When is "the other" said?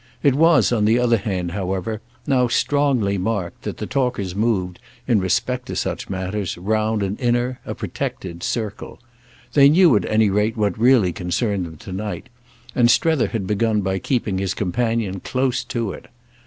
0.85-1.17